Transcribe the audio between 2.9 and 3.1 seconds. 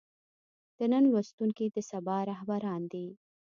دي.